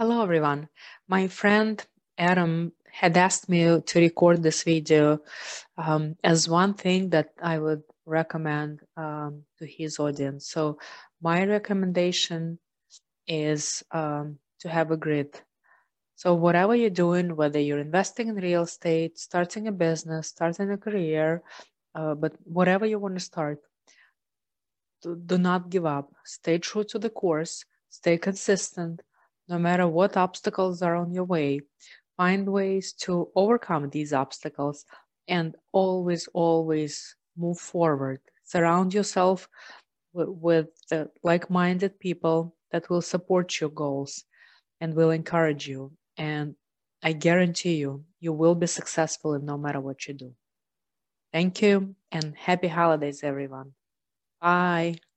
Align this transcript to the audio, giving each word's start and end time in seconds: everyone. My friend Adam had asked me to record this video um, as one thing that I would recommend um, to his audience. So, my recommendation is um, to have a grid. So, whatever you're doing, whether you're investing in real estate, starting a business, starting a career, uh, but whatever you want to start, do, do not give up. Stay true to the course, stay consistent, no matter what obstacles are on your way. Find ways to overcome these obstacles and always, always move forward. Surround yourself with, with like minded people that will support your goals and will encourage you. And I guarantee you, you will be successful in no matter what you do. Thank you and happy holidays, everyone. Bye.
everyone. 0.00 0.66
My 1.08 1.28
friend 1.28 1.84
Adam 2.16 2.72
had 2.90 3.18
asked 3.18 3.50
me 3.50 3.82
to 3.82 4.00
record 4.00 4.42
this 4.42 4.62
video 4.62 5.20
um, 5.76 6.16
as 6.24 6.48
one 6.48 6.72
thing 6.72 7.10
that 7.10 7.34
I 7.42 7.58
would 7.58 7.82
recommend 8.06 8.80
um, 8.96 9.42
to 9.58 9.66
his 9.66 9.98
audience. 9.98 10.48
So, 10.48 10.78
my 11.20 11.44
recommendation 11.44 12.58
is 13.28 13.84
um, 13.90 14.38
to 14.60 14.70
have 14.70 14.90
a 14.90 14.96
grid. 14.96 15.38
So, 16.16 16.34
whatever 16.34 16.74
you're 16.74 16.88
doing, 16.88 17.36
whether 17.36 17.60
you're 17.60 17.78
investing 17.78 18.28
in 18.28 18.36
real 18.36 18.62
estate, 18.62 19.18
starting 19.18 19.68
a 19.68 19.72
business, 19.72 20.28
starting 20.28 20.70
a 20.70 20.78
career, 20.78 21.42
uh, 21.94 22.14
but 22.14 22.32
whatever 22.44 22.86
you 22.86 22.98
want 22.98 23.16
to 23.16 23.20
start, 23.20 23.58
do, 25.02 25.14
do 25.14 25.36
not 25.36 25.68
give 25.68 25.84
up. 25.84 26.10
Stay 26.24 26.56
true 26.56 26.84
to 26.84 26.98
the 26.98 27.10
course, 27.10 27.66
stay 27.90 28.16
consistent, 28.16 29.02
no 29.50 29.58
matter 29.58 29.86
what 29.88 30.16
obstacles 30.16 30.80
are 30.80 30.94
on 30.96 31.12
your 31.12 31.24
way. 31.24 31.60
Find 32.16 32.48
ways 32.48 32.92
to 33.04 33.28
overcome 33.34 33.90
these 33.90 34.12
obstacles 34.12 34.84
and 35.28 35.56
always, 35.72 36.28
always 36.32 37.16
move 37.36 37.58
forward. 37.58 38.20
Surround 38.44 38.94
yourself 38.94 39.48
with, 40.12 40.28
with 40.28 40.68
like 41.22 41.50
minded 41.50 41.98
people 41.98 42.54
that 42.70 42.88
will 42.88 43.02
support 43.02 43.60
your 43.60 43.70
goals 43.70 44.24
and 44.80 44.94
will 44.94 45.10
encourage 45.10 45.66
you. 45.66 45.92
And 46.16 46.54
I 47.02 47.12
guarantee 47.12 47.76
you, 47.76 48.04
you 48.20 48.32
will 48.32 48.54
be 48.54 48.66
successful 48.66 49.34
in 49.34 49.44
no 49.44 49.58
matter 49.58 49.80
what 49.80 50.06
you 50.06 50.14
do. 50.14 50.32
Thank 51.32 51.62
you 51.62 51.94
and 52.12 52.36
happy 52.36 52.68
holidays, 52.68 53.22
everyone. 53.22 53.72
Bye. 54.40 55.09